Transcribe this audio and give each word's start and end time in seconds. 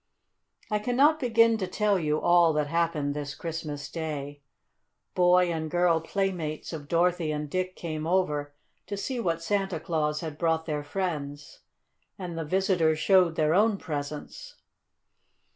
I 0.71 0.79
cannot 0.79 1.19
begin 1.19 1.59
to 1.59 1.67
tell 1.67 1.99
you 1.99 2.19
all 2.19 2.53
that 2.53 2.65
happened 2.65 3.13
this 3.13 3.35
Christmas 3.35 3.87
Day. 3.87 4.41
Boy 5.13 5.51
and 5.53 5.69
girl 5.69 5.99
playmates 6.01 6.73
of 6.73 6.87
Dorothy 6.87 7.31
and 7.31 7.47
Dick 7.47 7.75
came 7.75 8.07
over 8.07 8.55
to 8.87 8.97
see 8.97 9.19
what 9.19 9.43
Santa 9.43 9.79
Claus 9.79 10.21
had 10.21 10.39
brought 10.39 10.65
their 10.65 10.81
friends, 10.83 11.59
and 12.17 12.35
the 12.35 12.43
visitors 12.43 12.97
showed 12.97 13.35
their 13.35 13.53
own 13.53 13.77
presents. 13.77 14.55